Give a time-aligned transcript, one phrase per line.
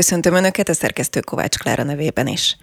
[0.00, 2.56] Köszöntöm Önöket a szerkesztő Kovács Klára nevében is.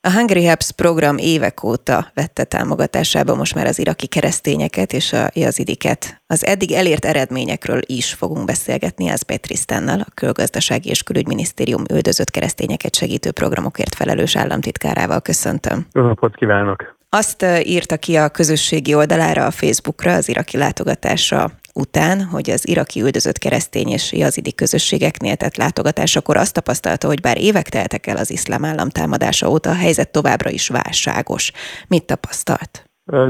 [0.00, 5.30] A Hungry Helps program évek óta vette támogatásába most már az iraki keresztényeket és a
[5.34, 6.22] jazidiket.
[6.26, 12.94] Az eddig elért eredményekről is fogunk beszélgetni az Petrisztánnal, a Külgazdasági és Külügyminisztérium üldözött keresztényeket
[12.94, 15.20] segítő programokért felelős államtitkárával.
[15.20, 15.86] Köszöntöm.
[15.92, 16.96] Jó napot kívánok!
[17.08, 23.00] Azt írta ki a közösségi oldalára, a Facebookra az iraki látogatása után, hogy az iraki
[23.00, 28.30] üldözött keresztény és jazidi közösségeknél tett látogatásakor azt tapasztalta, hogy bár évek teltek el az
[28.30, 31.52] iszlám állam támadása óta, a helyzet továbbra is válságos.
[31.88, 32.72] Mit tapasztalt?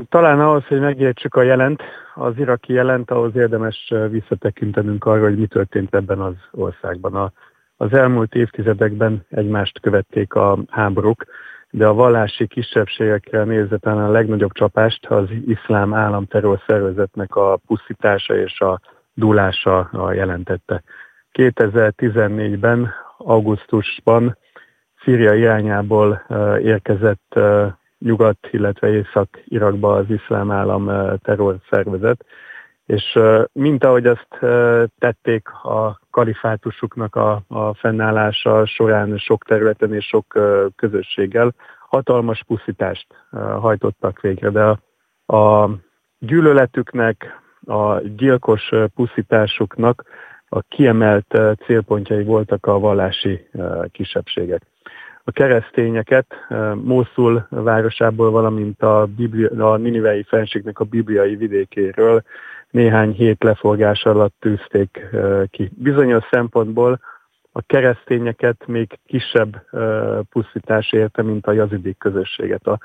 [0.09, 1.83] Talán ahhoz, hogy megértsük a jelent,
[2.15, 7.33] az iraki jelent, ahhoz érdemes visszatekintenünk arra, hogy mi történt ebben az országban.
[7.77, 11.25] Az elmúlt évtizedekben egymást követték a háborúk,
[11.71, 18.37] de a vallási kisebbségekre nézve talán a legnagyobb csapást az iszlám államterror szervezetnek a pusztítása
[18.37, 18.81] és a
[19.15, 20.83] dúlása jelentette.
[21.33, 24.37] 2014-ben, augusztusban
[25.05, 26.27] Szíria irányából
[26.63, 27.39] érkezett
[27.99, 30.91] nyugat, illetve észak-Irakba az iszlám állam
[31.23, 32.25] terror szervezet,
[32.89, 33.19] és
[33.53, 34.29] mint ahogy azt
[34.99, 40.27] tették a kalifátusuknak a, a fennállása során sok területen és sok
[40.77, 41.55] közösséggel,
[41.89, 43.07] hatalmas pusztítást
[43.61, 44.79] hajtottak végre, de a,
[45.37, 45.71] a
[46.19, 50.05] gyűlöletüknek, a gyilkos pusztításuknak
[50.49, 53.49] a kiemelt célpontjai voltak a vallási
[53.93, 54.63] kisebbségek.
[55.25, 56.27] A keresztényeket
[56.75, 62.23] Mószul városából, valamint a, Biblia, a Ninivei fenségnek a bibliai vidékéről
[62.71, 65.07] néhány hét leforgás alatt tűzték
[65.51, 65.71] ki.
[65.75, 67.01] Bizonyos szempontból
[67.53, 69.67] a keresztényeket még kisebb
[70.31, 72.67] pusztítás érte, mint a jazidik közösséget.
[72.67, 72.79] A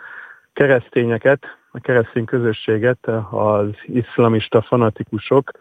[0.53, 5.51] keresztényeket, a keresztény közösséget az iszlamista fanatikusok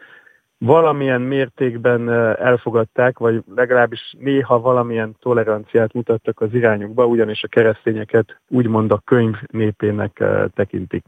[0.59, 8.93] valamilyen mértékben elfogadták, vagy legalábbis néha valamilyen toleranciát mutattak az irányukba, ugyanis a keresztényeket úgymond
[8.93, 11.05] a könyv népének tekintik.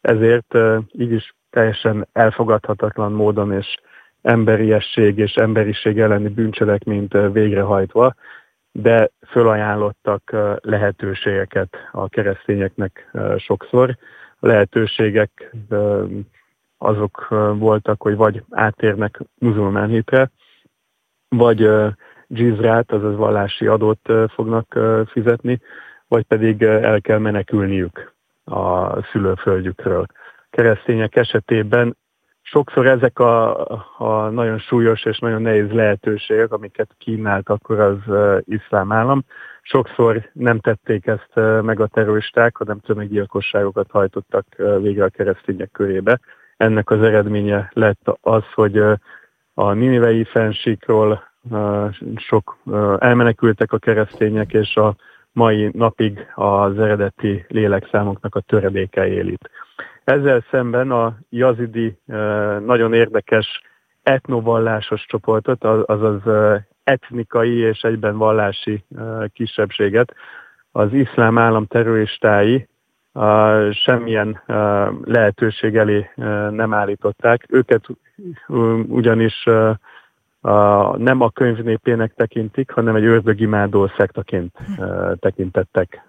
[0.00, 0.58] Ezért
[0.92, 3.76] így is teljesen elfogadhatatlan módon és
[4.22, 8.14] emberiesség és emberiség elleni bűncselekményt végrehajtva,
[8.72, 13.96] de fölajánlottak lehetőségeket a keresztényeknek sokszor.
[14.40, 15.56] A lehetőségek
[16.78, 20.30] azok voltak, hogy vagy átérnek muzulmán hitre,
[21.28, 21.70] vagy
[22.26, 25.60] dzsizrát, azaz vallási adót fognak fizetni,
[26.08, 30.06] vagy pedig el kell menekülniük a szülőföldjükről
[30.50, 31.96] keresztények esetében
[32.42, 33.66] sokszor ezek a,
[33.98, 37.98] a nagyon súlyos és nagyon nehéz lehetőségek, amiket kínált akkor az
[38.44, 39.24] iszlám állam,
[39.62, 44.46] sokszor nem tették ezt meg a terroristák, hanem tömeggyilkosságokat hajtottak
[44.80, 46.20] végre a keresztények körébe.
[46.56, 48.78] Ennek az eredménye lett az, hogy
[49.54, 51.22] a Ninivei fensíkról
[52.16, 52.58] sok
[52.98, 54.96] elmenekültek a keresztények, és a
[55.32, 59.50] mai napig az eredeti lélekszámoknak a töredéke élit.
[60.08, 61.98] Ezzel szemben a jazidi
[62.64, 63.62] nagyon érdekes
[64.02, 66.20] etnovallásos csoportot, azaz
[66.84, 68.84] etnikai és egyben vallási
[69.32, 70.14] kisebbséget,
[70.72, 72.68] az iszlám állam terroristái
[73.70, 74.42] semmilyen
[75.04, 76.10] lehetőség elé
[76.50, 77.44] nem állították.
[77.48, 77.84] Őket
[78.86, 79.44] ugyanis
[80.96, 84.56] nem a könyvnépének tekintik, hanem egy ördögimádó szektaként
[85.20, 86.04] tekintettek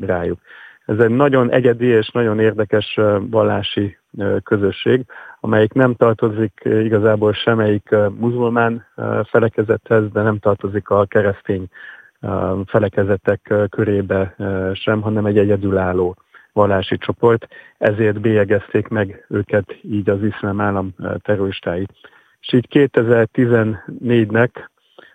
[0.00, 0.40] rájuk.
[0.86, 3.98] Ez egy nagyon egyedi és nagyon érdekes vallási
[4.42, 5.04] közösség,
[5.40, 8.86] amelyik nem tartozik igazából semmelyik muzulmán
[9.24, 11.66] felekezethez, de nem tartozik a keresztény
[12.66, 14.34] felekezetek körébe
[14.72, 16.16] sem, hanem egy egyedülálló
[16.52, 17.46] vallási csoport,
[17.78, 21.86] ezért bélyegezték meg őket így az iszlám állam terroristái.
[22.40, 24.48] És így 2014-nek,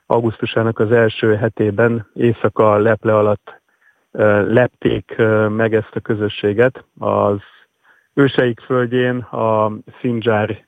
[0.05, 3.58] augusztusának az első hetében éjszaka leple alatt
[4.47, 5.15] lepték
[5.49, 7.37] meg ezt a közösséget az
[8.13, 10.65] őseik földjén, a Szindzsár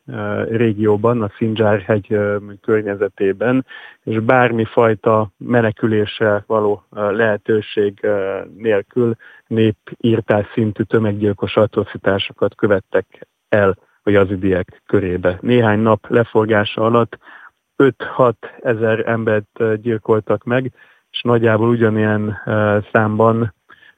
[0.50, 2.18] régióban, a Szindzsár hegy
[2.62, 3.66] környezetében,
[4.04, 8.08] és bármifajta menekülésre való lehetőség
[8.58, 9.16] nélkül
[9.48, 15.38] népírtás szintű tömeggyilkos atrocitásokat követtek el a jazidiek körébe.
[15.42, 17.18] Néhány nap leforgása alatt
[17.78, 20.72] 5-6 ezer embert gyilkoltak meg,
[21.12, 22.42] és nagyjából ugyanilyen
[22.92, 23.54] számban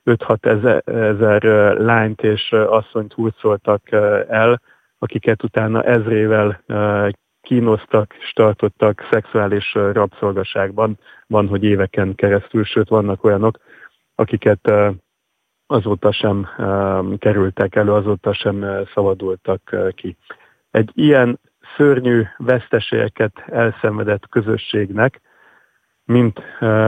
[0.05, 1.43] 5-6 ezer,
[1.77, 3.91] lányt és asszonyt hurcoltak
[4.27, 4.61] el,
[4.97, 6.63] akiket utána ezrével
[7.41, 10.99] kínoztak és tartottak szexuális rabszolgaságban.
[11.27, 13.59] Van, hogy éveken keresztül, sőt vannak olyanok,
[14.15, 14.71] akiket
[15.67, 16.49] azóta sem
[17.17, 20.17] kerültek elő, azóta sem szabadultak ki.
[20.71, 21.39] Egy ilyen
[21.77, 25.21] szörnyű veszteségeket elszenvedett közösségnek
[26.05, 26.39] mint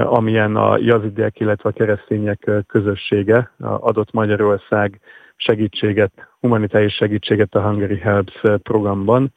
[0.04, 5.00] amilyen a jazidiek, illetve a keresztények közössége adott Magyarország
[5.36, 9.34] segítséget, humanitárius segítséget a Hungary Helps programban.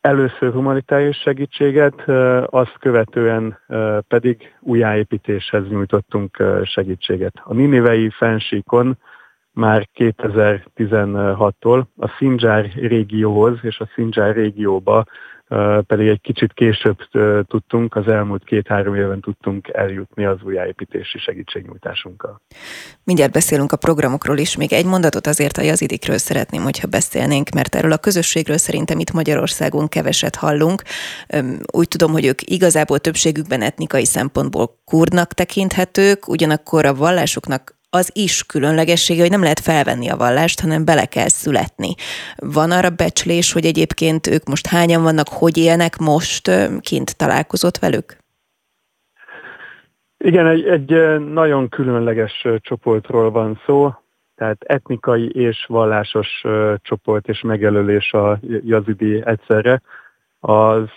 [0.00, 2.08] Először humanitárius segítséget,
[2.46, 3.58] azt követően
[4.08, 7.32] pedig újjáépítéshez nyújtottunk segítséget.
[7.42, 8.98] A Ninivei fensíkon
[9.52, 15.04] már 2016-tól a Szindzsár régióhoz és a Szindzsár régióba
[15.86, 16.96] pedig egy kicsit később
[17.46, 22.40] tudtunk, az elmúlt két-három éven tudtunk eljutni az újjáépítési segítségnyújtásunkkal.
[23.04, 27.74] Mindjárt beszélünk a programokról is, még egy mondatot azért a jazidikről szeretném, hogyha beszélnénk, mert
[27.74, 30.82] erről a közösségről szerintem itt Magyarországon keveset hallunk.
[31.72, 38.46] Úgy tudom, hogy ők igazából többségükben etnikai szempontból kurdnak tekinthetők, ugyanakkor a vallásoknak az is
[38.46, 41.94] különlegessége, hogy nem lehet felvenni a vallást, hanem bele kell születni.
[42.36, 46.50] Van arra becslés, hogy egyébként ők most hányan vannak, hogy élnek most,
[46.80, 48.16] kint találkozott velük?
[50.18, 53.92] Igen, egy, egy nagyon különleges csoportról van szó,
[54.36, 56.44] tehát etnikai és vallásos
[56.82, 59.82] csoport és megjelölés a jazidi egyszerre.
[60.40, 60.88] Az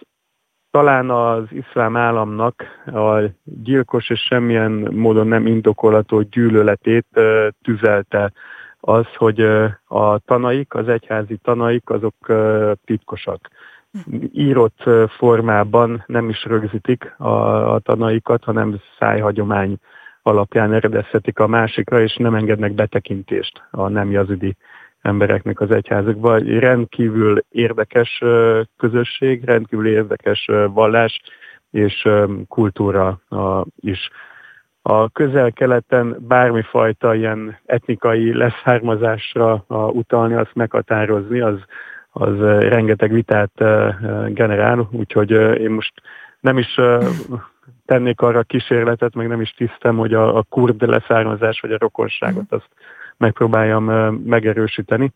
[0.72, 7.08] talán az iszlám államnak a gyilkos és semmilyen módon nem indokolató gyűlöletét
[7.62, 8.32] tüzelte
[8.80, 9.42] az, hogy
[9.88, 12.16] a tanaik, az egyházi tanaik, azok
[12.86, 13.50] titkosak.
[14.32, 14.84] Írott
[15.18, 19.78] formában nem is rögzítik a, a tanaikat, hanem szájhagyomány
[20.22, 24.56] alapján eredezhetik a másikra, és nem engednek betekintést a nem jazidi
[25.02, 26.38] embereknek az egyházakba.
[26.38, 28.22] Rendkívül érdekes
[28.78, 31.22] közösség, rendkívül érdekes vallás
[31.72, 32.08] és
[32.48, 33.20] kultúra
[33.76, 34.10] is.
[34.82, 41.60] A közel-keleten bármifajta ilyen etnikai leszármazásra utalni, azt meghatározni, az,
[42.12, 43.52] az rengeteg vitát
[44.28, 45.94] generál, úgyhogy én most
[46.40, 46.80] nem is
[47.86, 52.52] tennék arra kísérletet, meg nem is tisztem, hogy a, a kurd leszármazás vagy a rokonságot
[52.52, 52.70] azt
[53.22, 53.84] megpróbáljam
[54.26, 55.12] megerősíteni.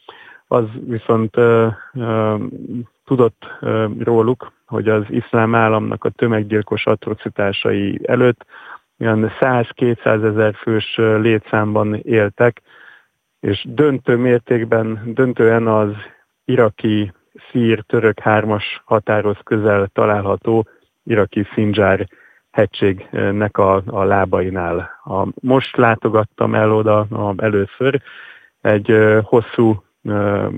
[0.48, 1.38] Az viszont
[3.06, 3.46] tudott
[4.00, 8.46] róluk, hogy az iszlám államnak a tömeggyilkos atrocitásai előtt
[9.00, 12.62] olyan 100-200 ezer fős létszámban éltek,
[13.40, 15.92] és döntő mértékben, döntően az
[16.46, 17.14] iraki
[17.52, 20.68] szír-török hármas határoz közel található
[21.04, 22.08] iraki Szindzsár
[22.56, 25.00] hegységnek a, a lábainál.
[25.04, 28.02] A, most látogattam el oda a, először,
[28.62, 30.54] egy uh, hosszú, uh,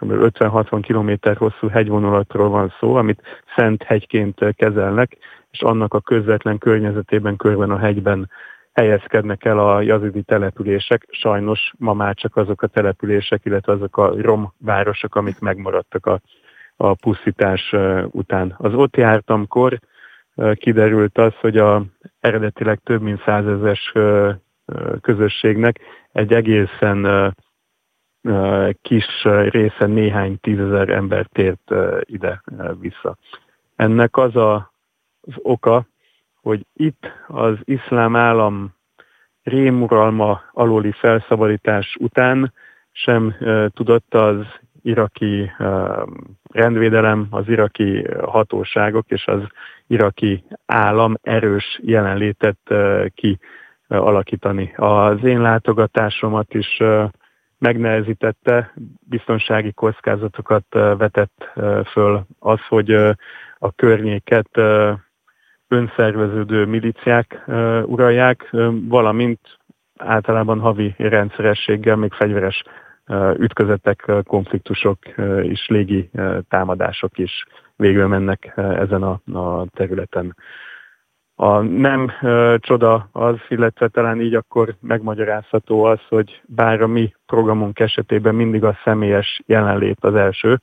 [0.00, 3.22] 50-60 kilométer hosszú hegyvonulatról van szó, amit
[3.56, 5.16] Szent hegyként kezelnek,
[5.50, 8.30] és annak a közvetlen környezetében, körben a hegyben
[8.72, 11.06] helyezkednek el a jazidi települések.
[11.10, 16.20] Sajnos ma már csak azok a települések, illetve azok a romvárosok, amik megmaradtak a,
[16.76, 17.74] a pusztítás
[18.10, 18.54] után.
[18.58, 19.78] Az ott jártamkor
[20.54, 21.84] kiderült az, hogy a
[22.20, 23.92] eredetileg több mint százezes
[25.00, 25.80] közösségnek
[26.12, 27.34] egy egészen
[28.82, 33.16] kis része néhány tízezer ember tért ide-vissza.
[33.76, 34.72] Ennek az a,
[35.20, 35.86] az oka,
[36.40, 38.74] hogy itt az iszlám állam
[39.42, 42.52] rémuralma alóli felszabadítás után
[42.92, 43.36] sem
[43.74, 44.46] tudott az
[44.82, 45.50] iraki
[46.52, 49.42] rendvédelem, az iraki hatóságok és az
[49.86, 52.58] iraki állam erős jelenlétet
[53.14, 53.38] ki
[53.88, 54.72] alakítani.
[54.76, 56.82] Az én látogatásomat is
[57.58, 58.72] megnehezítette,
[59.08, 61.50] biztonsági kockázatokat vetett
[61.92, 62.90] föl az, hogy
[63.58, 64.60] a környéket
[65.68, 67.44] önszerveződő miliciák
[67.84, 68.50] uralják,
[68.88, 69.40] valamint
[69.96, 72.62] általában havi rendszerességgel még fegyveres
[73.38, 74.98] ütközetek, konfliktusok
[75.42, 76.10] és légi
[76.48, 77.44] támadások is
[77.76, 80.36] végül mennek ezen a, a területen.
[81.34, 87.14] A nem ö, csoda az, illetve talán így akkor megmagyarázható az, hogy bár a mi
[87.26, 90.58] programunk esetében mindig a személyes jelenlét az első,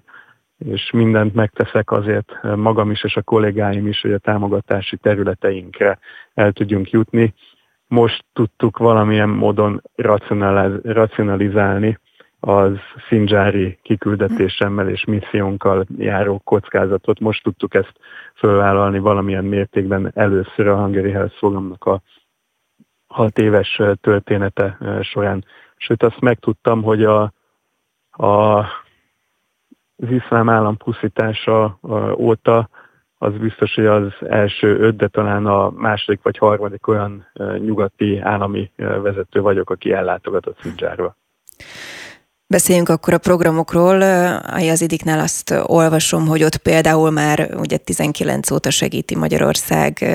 [0.58, 6.00] és mindent megteszek azért magam is és a kollégáim is, hogy a támogatási területeinkre
[6.34, 7.34] el tudjunk jutni.
[7.88, 9.82] Most tudtuk valamilyen módon
[10.84, 12.00] racionalizálni
[12.48, 12.78] az
[13.08, 17.20] Szindzsári kiküldetésemmel és missziónkkal járó kockázatot.
[17.20, 17.94] Most tudtuk ezt
[18.36, 22.02] fölvállalni valamilyen mértékben először a Hungary Health programnak a
[23.08, 25.46] hat éves története során.
[25.76, 27.34] Sőt, azt megtudtam, hogy a,
[28.10, 28.58] a,
[29.96, 31.80] az iszlám állam pusztítása
[32.18, 32.70] óta
[33.18, 37.28] az biztos, hogy az első öt, de talán a második vagy harmadik olyan
[37.58, 41.16] nyugati állami vezető vagyok, aki ellátogatott Szindzsárba.
[42.50, 44.02] Beszéljünk akkor a programokról.
[44.42, 50.06] A Jazidiknál azt olvasom, hogy ott például már ugye 19 óta segíti Magyarország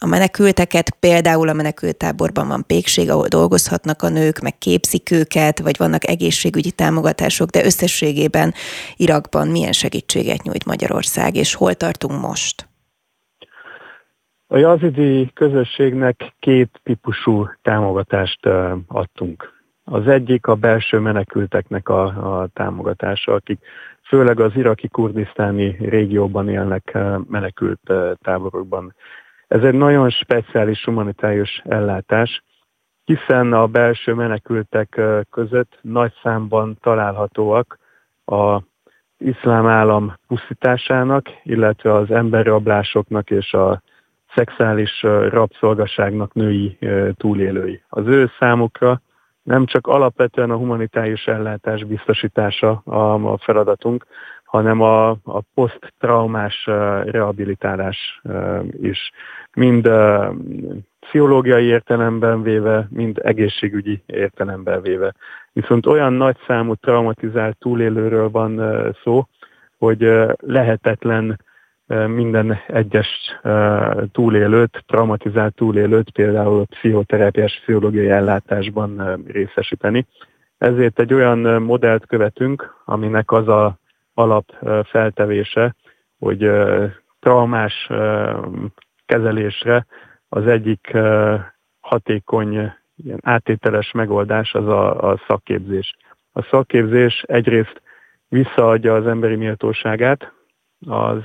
[0.00, 5.76] a menekülteket, például a menekültáborban van pékség, ahol dolgozhatnak a nők, meg képzik őket, vagy
[5.78, 8.54] vannak egészségügyi támogatások, de összességében
[8.96, 12.68] Irakban milyen segítséget nyújt Magyarország, és hol tartunk most?
[14.46, 18.46] A jazidi közösségnek két típusú támogatást
[18.86, 19.59] adtunk.
[19.92, 23.58] Az egyik a belső menekülteknek a, a támogatása, akik
[24.06, 27.92] főleg az iraki kurdisztáni régióban élnek menekült
[28.22, 28.94] táborokban.
[29.48, 32.42] Ez egy nagyon speciális humanitárius ellátás,
[33.04, 37.78] hiszen a belső menekültek között nagy számban találhatóak
[38.24, 38.60] a
[39.18, 43.82] iszlám állam pusztításának, illetve az emberrablásoknak és a
[44.34, 46.78] szexuális rabszolgaságnak női
[47.14, 47.82] túlélői.
[47.88, 49.00] Az ő számukra
[49.50, 54.06] nem csak alapvetően a humanitárius ellátás biztosítása a, a feladatunk,
[54.44, 56.64] hanem a, a poszttraumás
[57.04, 58.22] rehabilitálás
[58.80, 59.10] is.
[59.56, 59.90] Mind
[61.00, 65.14] pszichológiai értelemben véve, mind egészségügyi értelemben véve.
[65.52, 68.60] Viszont olyan nagy számú traumatizált túlélőről van
[69.02, 69.24] szó,
[69.78, 71.40] hogy lehetetlen
[72.06, 73.08] minden egyes
[74.12, 80.06] túlélőt, traumatizált túlélőt például pszichoterápiás pszichológiai ellátásban részesíteni.
[80.58, 83.78] Ezért egy olyan modellt követünk, aminek az a
[84.14, 84.44] alap
[84.84, 85.74] feltevése,
[86.18, 86.50] hogy
[87.20, 87.90] traumás
[89.06, 89.86] kezelésre
[90.28, 90.96] az egyik
[91.80, 95.96] hatékony ilyen átételes megoldás az a, a szakképzés.
[96.32, 97.82] A szakképzés egyrészt
[98.28, 100.32] visszaadja az emberi méltóságát,
[100.86, 101.22] az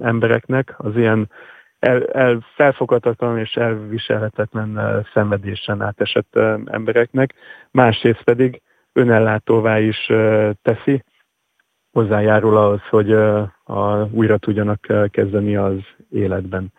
[0.00, 1.30] embereknek, az ilyen
[1.78, 7.34] el, el, felfoghatatlan és elviselhetetlen szenvedésen átesett embereknek,
[7.70, 8.62] másrészt pedig
[8.92, 10.06] önellátóvá is
[10.62, 11.04] teszi,
[11.92, 15.78] hozzájárul ahhoz, hogy a, újra tudjanak kezdeni az
[16.10, 16.72] életben.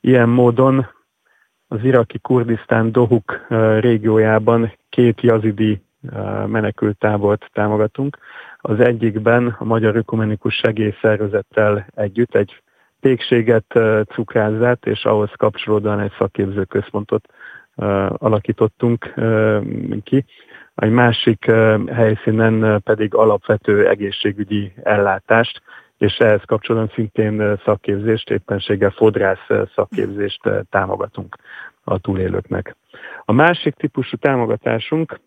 [0.00, 0.86] Ilyen módon
[1.68, 3.46] az iraki Kurdisztán Dohuk
[3.78, 5.82] régiójában két jazidi
[6.46, 8.18] menekültábort támogatunk,
[8.60, 12.62] az egyikben a Magyar Ökumenikus Segélyszervezettel együtt egy
[13.00, 13.78] pékséget
[14.12, 17.28] cukrázzát, és ahhoz kapcsolódóan egy szakképzőközpontot
[18.16, 19.14] alakítottunk
[20.02, 20.24] ki.
[20.74, 21.50] Egy másik
[21.92, 25.62] helyszínen pedig alapvető egészségügyi ellátást,
[25.98, 30.40] és ehhez kapcsolatban szintén szakképzést, éppenséggel fodrász szakképzést
[30.70, 31.36] támogatunk
[31.84, 32.76] a túlélőknek.
[33.24, 35.20] A másik típusú támogatásunk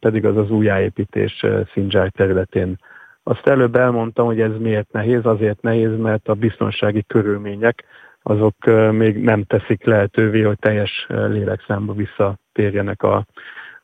[0.00, 2.78] pedig az az újjáépítés Szindzsár területén.
[3.22, 7.84] Azt előbb elmondtam, hogy ez miért nehéz, azért nehéz, mert a biztonsági körülmények
[8.22, 8.54] azok
[8.90, 13.26] még nem teszik lehetővé, hogy teljes lélekszámba visszatérjenek a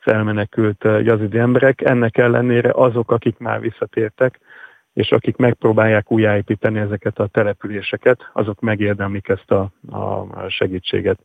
[0.09, 1.81] elmenekült jazidi emberek.
[1.81, 4.41] Ennek ellenére azok, akik már visszatértek,
[4.93, 11.19] és akik megpróbálják újjáépíteni ezeket a településeket, azok megérdemlik ezt a, a segítséget.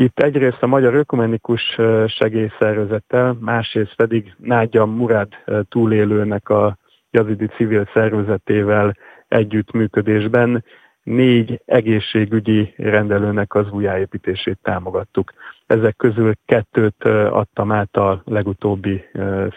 [0.00, 5.28] Itt egyrészt a Magyar Ökumenikus Segélyszervezettel, másrészt pedig Nágya Murad
[5.68, 6.76] túlélőnek a
[7.10, 8.96] jazidi civil szervezetével
[9.28, 10.64] együttműködésben
[11.02, 15.32] négy egészségügyi rendelőnek az újjáépítését támogattuk.
[15.66, 19.04] Ezek közül kettőt adtam át a legutóbbi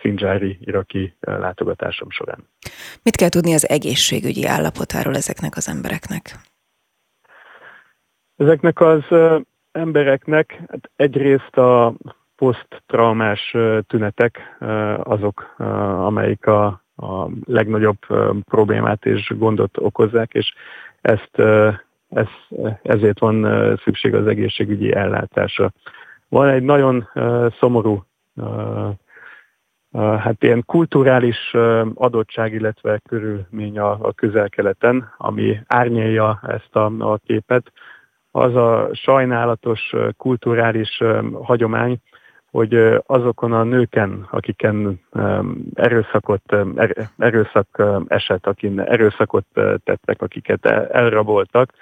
[0.01, 2.48] szindzsári iraki látogatásom során.
[3.03, 6.36] Mit kell tudni az egészségügyi állapotáról ezeknek az embereknek?
[8.36, 9.03] Ezeknek az
[9.71, 11.93] embereknek hát egyrészt a
[12.35, 13.55] poszttraumás
[13.87, 14.57] tünetek
[15.03, 15.55] azok,
[15.97, 17.97] amelyik a, a legnagyobb
[18.49, 20.53] problémát és gondot okozzák, és
[21.01, 21.39] ezt,
[22.09, 22.27] ez,
[22.83, 23.47] ezért van
[23.83, 25.71] szükség az egészségügyi ellátásra.
[26.29, 27.09] Van egy nagyon
[27.59, 28.03] szomorú
[29.93, 31.53] hát ilyen kulturális
[31.93, 37.71] adottság, illetve körülmény a, a közel-keleten, ami árnyalja ezt a, a képet
[38.31, 41.01] az a sajnálatos kulturális
[41.41, 41.97] hagyomány,
[42.51, 45.00] hogy azokon a nőken, akiken
[45.73, 49.45] erőszakot, er, erőszak eset, akin erőszakot
[49.83, 51.73] tettek, akiket elraboltak,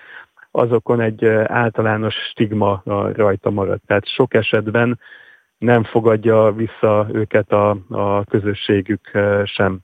[0.51, 2.81] azokon egy általános stigma
[3.13, 3.83] rajta maradt.
[3.85, 4.99] Tehát sok esetben
[5.57, 9.11] nem fogadja vissza őket a, a közösségük
[9.43, 9.79] sem.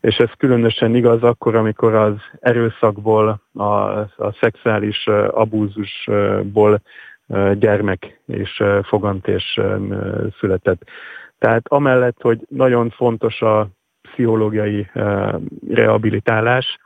[0.00, 3.64] És ez különösen igaz akkor, amikor az erőszakból, a,
[4.16, 6.82] a szexuális abúzusból
[7.52, 9.60] gyermek és fogantés
[10.38, 10.82] született.
[11.38, 13.68] Tehát amellett, hogy nagyon fontos a
[14.02, 14.90] pszichológiai
[15.68, 16.78] rehabilitálás,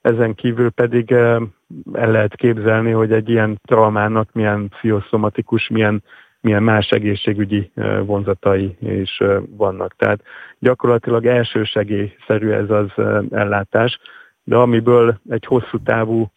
[0.00, 6.02] ezen kívül pedig el lehet képzelni, hogy egy ilyen traumának milyen pszichoszomatikus, milyen
[6.46, 7.70] milyen más egészségügyi
[8.04, 9.96] vonzatai is vannak.
[9.96, 10.20] Tehát
[10.58, 12.90] gyakorlatilag elsősegélyszerű ez az
[13.30, 13.98] ellátás,
[14.44, 16.30] de amiből egy hosszú távú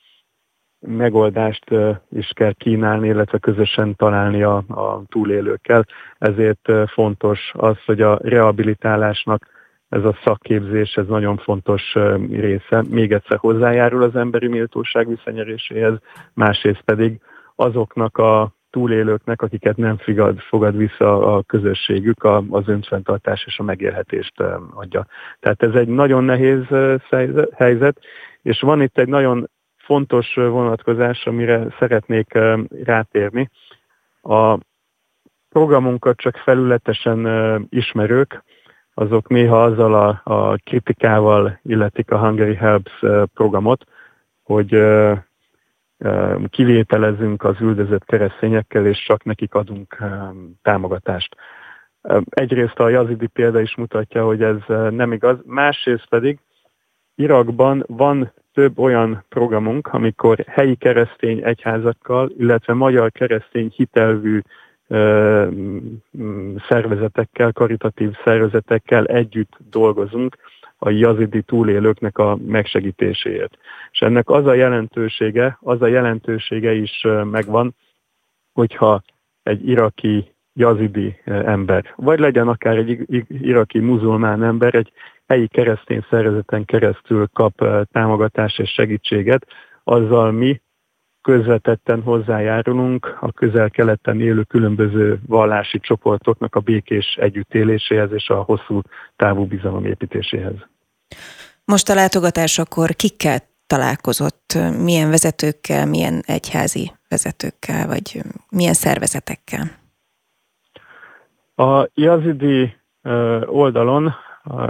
[0.80, 1.66] megoldást
[2.12, 5.86] is kell kínálni, illetve közösen találni a, a túlélőkkel.
[6.18, 9.46] Ezért fontos az, hogy a rehabilitálásnak
[9.90, 11.94] ez a szakképzés, ez nagyon fontos
[12.30, 12.84] része.
[12.90, 15.98] Még egyszer hozzájárul az emberi méltóság visszanyeréséhez,
[16.34, 17.20] másrészt pedig
[17.56, 23.64] azoknak a túlélőknek, akiket nem fogad, fogad vissza a közösségük, a, az önfenntartás és a
[23.64, 24.40] megélhetést
[24.74, 25.06] adja.
[25.40, 26.66] Tehát ez egy nagyon nehéz
[27.56, 28.00] helyzet,
[28.42, 32.38] és van itt egy nagyon fontos vonatkozás, amire szeretnék
[32.84, 33.50] rátérni.
[34.22, 34.58] A
[35.50, 37.28] programunkat csak felületesen
[37.70, 38.44] ismerők,
[38.94, 42.92] azok néha azzal a, a kritikával illetik a Hungary Helps
[43.34, 43.84] programot,
[44.44, 44.74] hogy
[46.50, 49.98] kivételezünk az üldözött keresztényekkel, és csak nekik adunk
[50.62, 51.36] támogatást.
[52.30, 54.58] Egyrészt a jazidi példa is mutatja, hogy ez
[54.90, 56.40] nem igaz, másrészt pedig
[57.16, 64.40] Irakban van több olyan programunk, amikor helyi keresztény egyházakkal, illetve magyar keresztény hitelvű
[66.68, 70.38] szervezetekkel, karitatív szervezetekkel együtt dolgozunk
[70.80, 73.58] a jazidi túlélőknek a megsegítéséért.
[73.92, 77.76] És ennek az a jelentősége, az a jelentősége is megvan,
[78.54, 79.02] hogyha
[79.44, 84.92] egy iraki jazidi ember, vagy legyen akár egy iraki muzulmán ember, egy
[85.28, 89.48] helyi keresztény szervezeten keresztül kap támogatást és segítséget,
[89.84, 90.62] azzal mi
[91.22, 98.82] közvetetten hozzájárulunk a közel-keleten élő különböző vallási csoportoknak a békés együttéléséhez és a hosszú
[99.16, 100.56] távú bizalom építéséhez.
[101.66, 109.78] Most a látogatásakor kikkel találkozott, milyen vezetőkkel, milyen egyházi vezetőkkel, vagy milyen szervezetekkel?
[111.56, 112.78] A jazidi
[113.46, 114.14] oldalon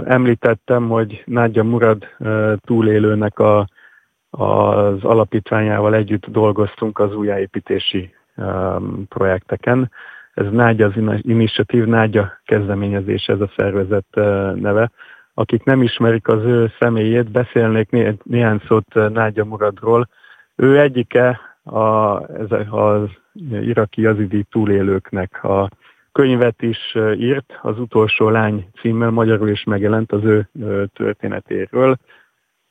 [0.04, 2.04] említettem, hogy Nádja Murad
[2.60, 3.68] túlélőnek a
[4.30, 9.90] az alapítványával együtt dolgoztunk az újjáépítési um, projekteken.
[10.34, 14.90] Ez Nágya az Initiative, Nágya kezdeményezés ez a szervezet uh, neve.
[15.34, 20.08] Akik nem ismerik az ő személyét, beszélnék né- néhány szót uh, Nágya Muradról.
[20.56, 23.08] Ő egyike a, ez az
[23.50, 25.70] iraki azidi túlélőknek a
[26.12, 30.48] könyvet is uh, írt, az utolsó lány címmel magyarul is megjelent az ő
[30.94, 31.96] történetéről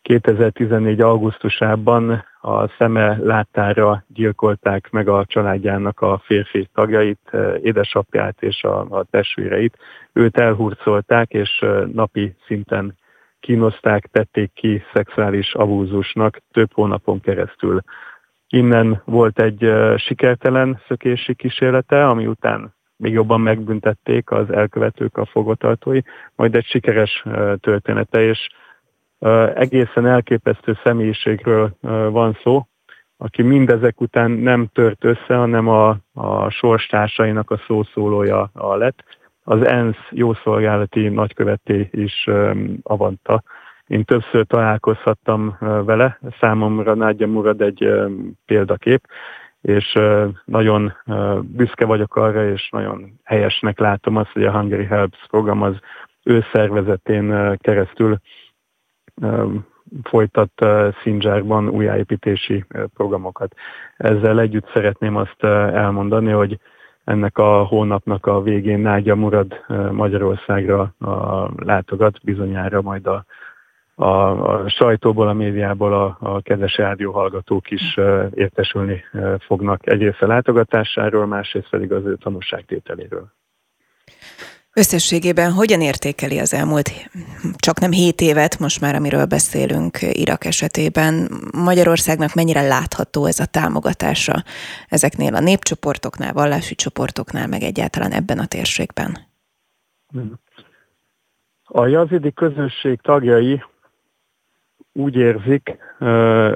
[0.02, 1.02] 2014.
[1.02, 8.80] augusztusában a szeme láttára gyilkolták meg a családjának a férfi tagjait, eh, édesapját és a,
[8.80, 9.78] a testvéreit.
[10.14, 12.98] Őt elhurcolták, és eh, napi szinten
[13.40, 17.82] kínozták, tették ki szexuális abúzusnak több hónapon keresztül.
[18.48, 25.26] Innen volt egy eh, sikertelen szökési kísérlete, ami után még jobban megbüntették az elkövetők, a
[25.26, 26.00] fogotartói,
[26.36, 27.24] majd egy sikeres
[27.60, 28.50] története, és
[29.56, 31.76] egészen elképesztő személyiségről
[32.12, 32.68] van szó,
[33.18, 39.04] aki mindezek után nem tört össze, hanem a, a sorstársainak a szószólója lett.
[39.44, 42.30] Az ENSZ jószolgálati nagyköveté is
[42.84, 43.44] avanta.
[43.88, 47.90] Én többször találkozhattam vele, számomra Nádja Murad egy
[48.46, 49.08] példakép,
[49.62, 49.98] és
[50.46, 50.94] nagyon
[51.42, 55.76] büszke vagyok arra, és nagyon helyesnek látom azt, hogy a Hungary Helps program az
[56.24, 58.18] ő szervezetén keresztül
[60.04, 60.66] folytat
[61.02, 63.56] Szindzsárban újjáépítési programokat.
[63.98, 66.60] Ezzel együtt szeretném azt elmondani, hogy
[67.04, 70.94] ennek a hónapnak a végén Nágya Murad Magyarországra
[71.56, 73.26] látogat, bizonyára majd a,
[73.96, 77.98] a, a sajtóból, a médiából a, a kedves rádió hallgatók is
[78.34, 79.04] értesülni
[79.40, 83.32] fognak egyrészt a látogatásáról, másrészt pedig az ő tanúságtételéről.
[84.74, 86.92] Összességében hogyan értékeli az elmúlt
[87.58, 93.46] csak nem hét évet, most már amiről beszélünk Irak esetében, Magyarországnak mennyire látható ez a
[93.46, 94.44] támogatása
[94.88, 99.18] ezeknél a népcsoportoknál, vallási csoportoknál, meg egyáltalán ebben a térségben?
[101.64, 103.64] A jazidi közösség tagjai
[104.94, 105.78] úgy érzik,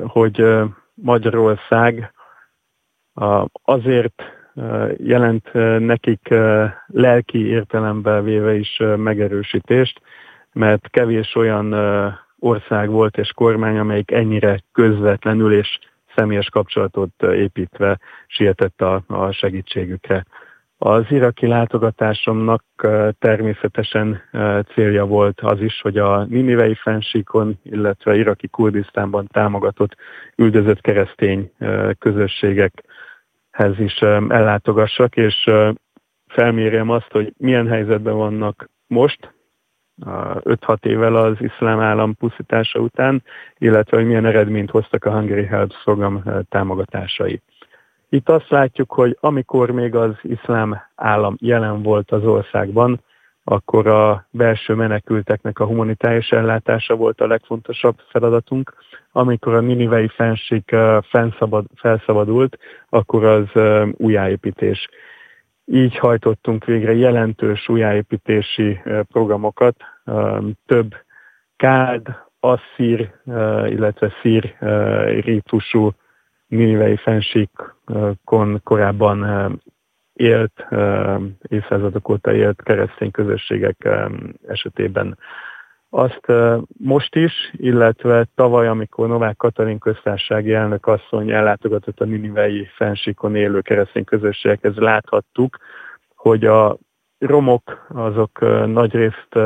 [0.07, 0.43] hogy
[0.93, 2.13] Magyarország
[3.63, 4.23] azért
[4.97, 6.33] jelent nekik
[6.87, 10.01] lelki értelemben véve is megerősítést,
[10.53, 11.73] mert kevés olyan
[12.39, 15.79] ország volt és kormány, amelyik ennyire közvetlenül és
[16.15, 20.25] személyes kapcsolatot építve sietett a, a segítségükre.
[20.77, 22.63] Az iraki látogatásomnak
[23.19, 24.21] természetesen
[24.73, 29.95] célja volt az is, hogy a Ninivei fensíkon, illetve iraki Kurdisztánban támogatott
[30.35, 31.51] üldözött keresztény
[31.99, 32.83] közösségek
[33.53, 35.49] hez is ellátogassak, és
[36.27, 39.33] felmérjem azt, hogy milyen helyzetben vannak most,
[40.05, 43.23] 5-6 évvel az iszlám állam pusztítása után,
[43.57, 47.41] illetve hogy milyen eredményt hoztak a Hungary Helps program támogatásai.
[48.09, 53.01] Itt azt látjuk, hogy amikor még az iszlám állam jelen volt az országban,
[53.43, 58.73] akkor a belső menekülteknek a humanitárius ellátása volt a legfontosabb feladatunk.
[59.11, 60.63] Amikor a Ninivei fenség
[61.01, 62.57] felszabad, felszabadult,
[62.89, 63.47] akkor az
[63.91, 64.89] újjáépítés.
[65.65, 69.75] Így hajtottunk végre jelentős újjáépítési programokat,
[70.65, 70.95] több
[71.55, 73.13] kád, asszír,
[73.65, 74.55] illetve szír
[75.21, 75.91] rítusú
[76.47, 79.61] Ninivei fensíkon korábban
[80.13, 80.65] élt,
[81.47, 83.89] évszázadok óta élt keresztény közösségek
[84.47, 85.17] esetében.
[85.89, 86.25] Azt
[86.77, 93.61] most is, illetve tavaly, amikor Novák Katalin köztársasági elnök asszony ellátogatott a Ninivei fensíkon élő
[93.61, 95.57] keresztény közösségekhez, láthattuk,
[96.15, 96.77] hogy a
[97.17, 99.39] romok azok nagyrészt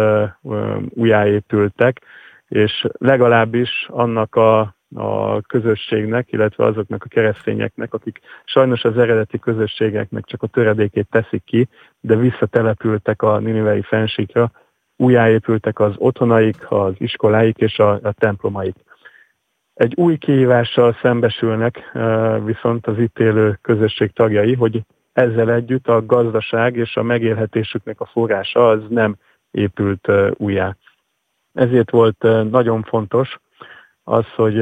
[0.90, 2.02] újjáépültek,
[2.48, 10.26] és legalábbis annak a a közösségnek, illetve azoknak a keresztényeknek, akik sajnos az eredeti közösségeknek
[10.26, 11.68] csak a töredékét teszik ki,
[12.00, 14.52] de visszatelepültek a Ninivei fensíkra,
[14.96, 18.76] újjáépültek az otthonaik, az iskoláik és a, a templomaik.
[19.74, 21.92] Egy új kihívással szembesülnek
[22.44, 24.82] viszont az itt élő közösség tagjai, hogy
[25.14, 29.16] ezzel együtt a gazdaság és a megélhetésüknek a forrása az nem
[29.52, 30.76] épült újjá.
[31.54, 33.40] Ezért volt nagyon fontos,
[34.10, 34.62] az, hogy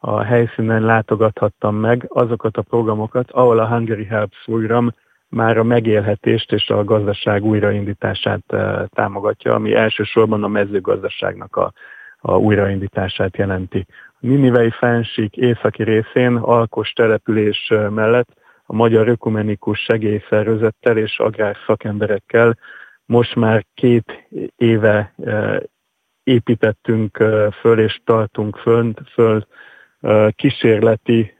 [0.00, 4.90] a helyszínen látogathattam meg azokat a programokat, ahol a Hungary Helps program
[5.28, 8.42] már a megélhetést és a gazdaság újraindítását
[8.88, 11.72] támogatja, ami elsősorban a mezőgazdaságnak a,
[12.18, 13.86] a újraindítását jelenti.
[13.90, 18.28] A Ninivei fensík északi részén alkos település mellett
[18.66, 22.58] a Magyar Ökumenikus Segélyszervezettel és agrár szakemberekkel
[23.04, 25.14] most már két éve
[26.28, 27.24] építettünk
[27.60, 29.46] föl és tartunk föl, föl
[30.30, 31.34] kísérleti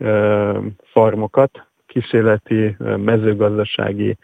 [0.83, 4.16] farmokat, kísérleti mezőgazdasági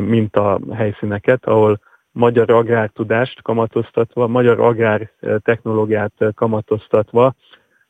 [0.00, 1.80] minta helyszíneket, ahol
[2.12, 7.34] magyar agrártudást kamatoztatva, magyar agrár technológiát kamatoztatva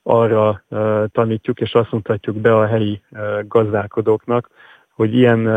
[0.03, 0.63] arra
[1.13, 3.01] tanítjuk, és azt mutatjuk be a helyi
[3.43, 4.49] gazdálkodóknak,
[4.95, 5.49] hogy ilyen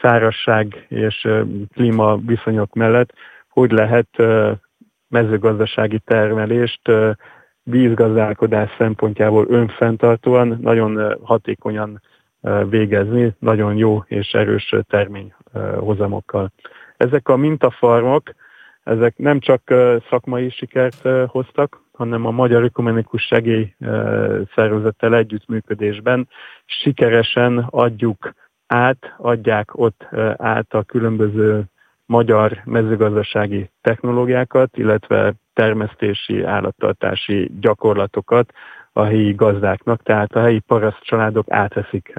[0.00, 1.28] szárasság és
[1.74, 3.12] klímaviszonyok mellett
[3.50, 4.08] hogy lehet
[5.10, 6.90] mezőgazdasági termelést
[7.62, 12.00] vízgazdálkodás szempontjából önfenntartóan, nagyon hatékonyan
[12.68, 16.52] végezni, nagyon jó és erős terményhozamokkal.
[16.96, 18.22] Ezek a mintafarmok,
[18.82, 19.74] ezek nem csak
[20.08, 23.74] szakmai sikert hoztak, hanem a Magyar Ökumenikus Segély
[24.54, 26.28] Szervezettel együttműködésben
[26.64, 28.32] sikeresen adjuk
[28.66, 31.64] át, adják ott át a különböző
[32.10, 38.52] magyar mezőgazdasági technológiákat, illetve termesztési, állattartási gyakorlatokat
[38.92, 42.12] a helyi gazdáknak, tehát a helyi paraszt családok átveszik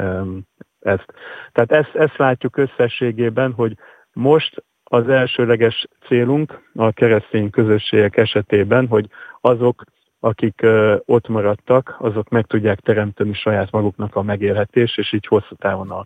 [0.80, 1.06] ezt.
[1.52, 3.74] Tehát ezt, ezt látjuk összességében, hogy
[4.14, 9.08] most az elsőleges célunk a keresztény közösségek esetében, hogy
[9.42, 9.84] azok,
[10.20, 10.66] akik
[11.06, 16.06] ott maradtak, azok meg tudják teremteni saját maguknak a megélhetés, és így hosszú távon a,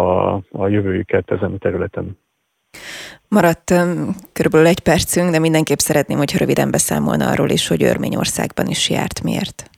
[0.00, 2.24] a, a jövőjüket ezen a területen.
[3.28, 3.74] Maradt
[4.32, 9.22] körülbelül egy percünk, de mindenképp szeretném, hogy röviden beszámolna arról is, hogy Örményországban is járt.
[9.22, 9.70] Miért?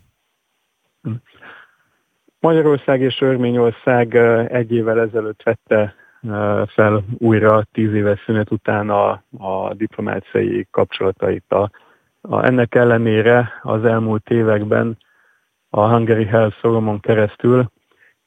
[2.41, 4.15] Magyarország és Örményország
[4.53, 5.95] egy évvel ezelőtt vette
[6.67, 11.53] fel újra tíz éves szünet után a, a diplomáciai kapcsolatait.
[11.53, 11.71] A,
[12.21, 14.99] a, ennek ellenére az elmúlt években
[15.71, 17.71] a Hungary Health Solomon keresztül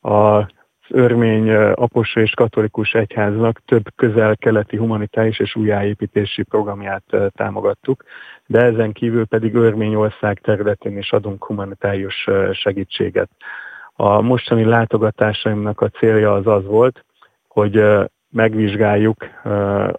[0.02, 0.46] a
[0.94, 8.04] örmény aposa és katolikus egyháznak több közel-keleti humanitáris és újjáépítési programját támogattuk,
[8.46, 13.30] de ezen kívül pedig Örményország területén is adunk humanitárius segítséget.
[13.94, 17.06] A mostani látogatásaimnak a célja az az volt,
[17.48, 17.84] hogy
[18.30, 19.26] megvizsgáljuk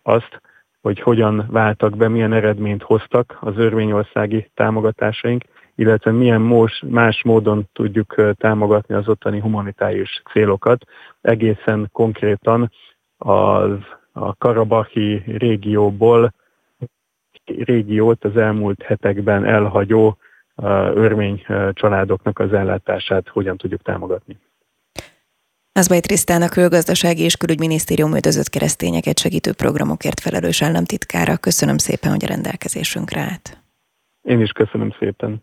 [0.03, 0.41] azt,
[0.81, 8.35] hogy hogyan váltak be, milyen eredményt hoztak az örményországi támogatásaink, illetve milyen más módon tudjuk
[8.37, 10.85] támogatni az ottani humanitárius célokat.
[11.21, 12.73] Egészen konkrétan
[13.17, 13.79] az
[14.13, 16.33] a Karabahi régióból
[17.45, 20.17] régiót az elmúlt hetekben elhagyó
[20.95, 24.39] örmény családoknak az ellátását hogyan tudjuk támogatni.
[25.73, 31.37] Azbaj Trisztán a Külgazdasági és Külügyminisztérium üldözött keresztényeket segítő programokért felelős államtitkára.
[31.37, 33.63] Köszönöm szépen, hogy a rendelkezésünkre állt.
[34.23, 35.43] Én is köszönöm szépen.